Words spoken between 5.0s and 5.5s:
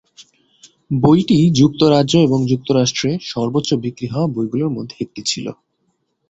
একটি ছিল।